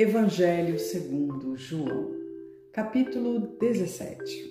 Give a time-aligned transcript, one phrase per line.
[0.00, 2.10] Evangelho segundo João,
[2.72, 4.50] capítulo 17.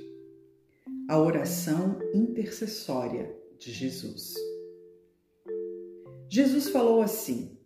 [1.09, 4.35] A oração intercessória de Jesus.
[6.29, 7.57] Jesus falou assim: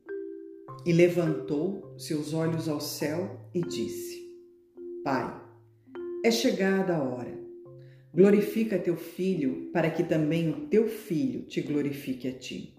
[0.85, 4.33] E levantou seus olhos ao céu e disse:
[5.03, 5.43] Pai,
[6.23, 7.37] é chegada a hora.
[8.13, 12.73] Glorifica teu filho, para que também o teu filho te glorifique a ti.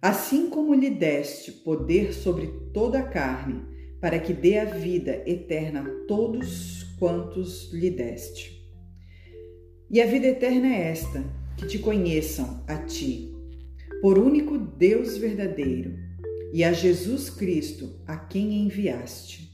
[0.00, 3.62] Assim como lhe deste poder sobre toda a carne,
[4.00, 8.64] para que dê a vida eterna a todos quantos lhe deste.
[9.90, 11.24] E a vida eterna é esta:
[11.56, 13.34] que te conheçam a ti,
[14.00, 15.96] por único Deus verdadeiro,
[16.52, 19.48] e a Jesus Cristo, a quem enviaste.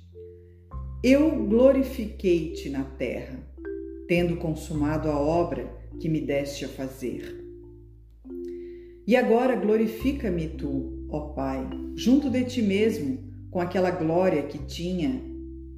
[1.02, 3.38] Eu glorifiquei-te na terra,
[4.06, 7.43] tendo consumado a obra que me deste a fazer.
[9.06, 13.18] E agora glorifica-me tu, ó Pai, junto de ti mesmo,
[13.50, 15.20] com aquela glória que tinha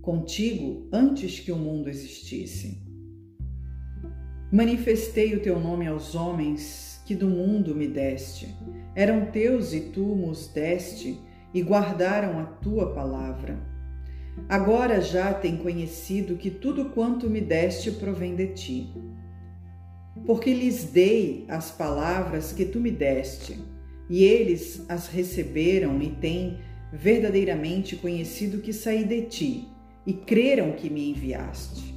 [0.00, 2.80] contigo antes que o mundo existisse.
[4.52, 8.46] Manifestei o teu nome aos homens que do mundo me deste.
[8.94, 11.18] Eram teus e tu os deste
[11.52, 13.58] e guardaram a tua palavra.
[14.48, 18.94] Agora já tem conhecido que tudo quanto me deste provém de ti
[20.24, 23.58] porque lhes dei as palavras que tu me deste,
[24.08, 26.58] e eles as receberam e têm
[26.92, 29.68] verdadeiramente conhecido que saí de ti,
[30.06, 31.94] e creram que me enviaste.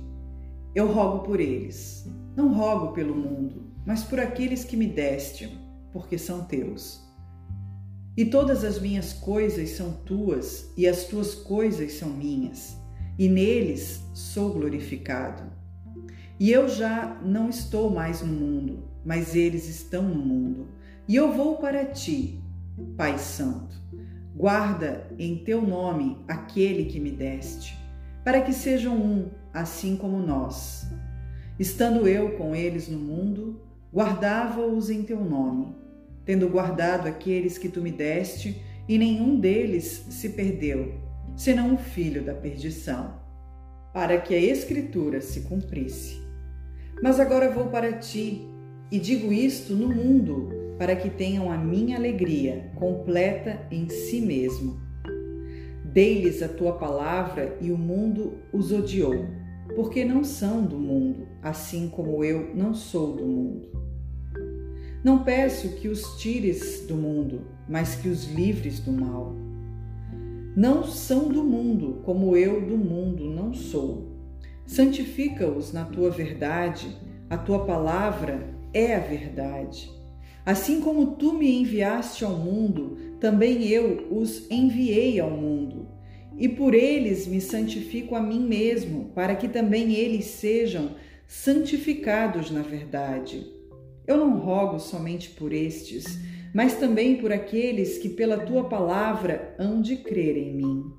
[0.76, 5.50] Eu rogo por eles, não rogo pelo mundo, mas por aqueles que me deste,
[5.92, 7.08] porque são teus.
[8.18, 12.78] E todas as minhas coisas são tuas, e as tuas coisas são minhas,
[13.18, 15.59] e neles sou glorificado.
[16.40, 20.70] E eu já não estou mais no mundo, mas eles estão no mundo.
[21.06, 22.42] E eu vou para ti,
[22.96, 23.76] Pai Santo.
[24.34, 27.78] Guarda em teu nome aquele que me deste,
[28.24, 30.88] para que sejam um, assim como nós.
[31.60, 33.60] Estando eu com eles no mundo,
[33.94, 35.76] guardava-os em teu nome,
[36.24, 40.94] tendo guardado aqueles que tu me deste, e nenhum deles se perdeu,
[41.36, 43.20] senão o filho da perdição,
[43.94, 46.29] para que a Escritura se cumprisse.
[47.02, 48.50] Mas agora vou para ti
[48.92, 54.80] e digo isto no mundo, para que tenham a minha alegria completa em si mesmo.
[55.86, 59.26] Dei-lhes a tua palavra e o mundo os odiou,
[59.76, 63.70] porque não são do mundo, assim como eu não sou do mundo.
[65.04, 69.36] Não peço que os tires do mundo, mas que os livres do mal.
[70.56, 74.19] Não são do mundo, como eu do mundo não sou.
[74.70, 76.96] Santifica-os na tua verdade,
[77.28, 79.92] a tua palavra é a verdade.
[80.46, 85.88] Assim como tu me enviaste ao mundo, também eu os enviei ao mundo.
[86.38, 90.92] E por eles me santifico a mim mesmo, para que também eles sejam
[91.26, 93.52] santificados na verdade.
[94.06, 96.20] Eu não rogo somente por estes,
[96.54, 100.94] mas também por aqueles que pela tua palavra hão de crer em mim,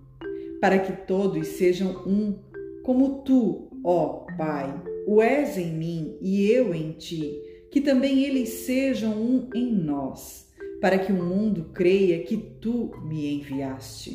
[0.60, 2.49] para que todos sejam um
[2.82, 8.48] como tu, ó Pai, o és em mim e eu em ti, que também eles
[8.48, 10.48] sejam um em nós,
[10.80, 14.12] para que o mundo creia que tu me enviaste.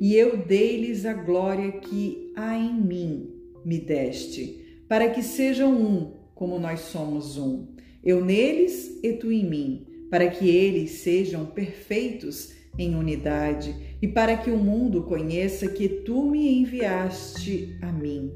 [0.00, 3.30] E eu dei-lhes a glória que há em mim
[3.64, 7.66] me deste, para que sejam um, como nós somos um.
[8.04, 14.36] Eu neles e tu em mim, para que eles sejam perfeitos em unidade e para
[14.36, 18.32] que o mundo conheça que tu me enviaste a mim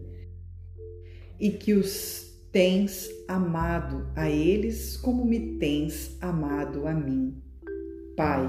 [1.40, 7.34] e que os tens amado a eles como me tens amado a mim.
[8.16, 8.46] Pai,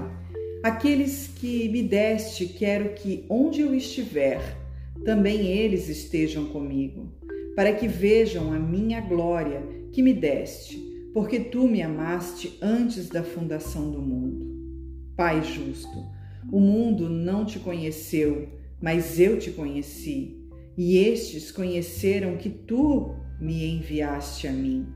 [0.62, 4.40] aqueles que me deste, quero que onde eu estiver,
[5.04, 7.12] também eles estejam comigo,
[7.56, 10.76] para que vejam a minha glória que me deste,
[11.14, 14.43] porque tu me amaste antes da fundação do mundo.
[15.16, 16.04] Pai justo,
[16.50, 18.48] o mundo não te conheceu,
[18.80, 20.36] mas eu te conheci,
[20.76, 24.86] e estes conheceram que tu me enviaste a mim.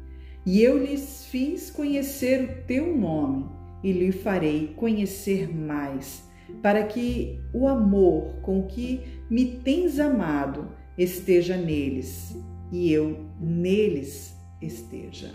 [0.44, 3.46] E eu lhes fiz conhecer o teu nome,
[3.82, 6.24] e lhe farei conhecer mais,
[6.62, 9.00] para que o amor com que
[9.30, 12.36] me tens amado esteja neles,
[12.72, 15.32] e eu neles esteja.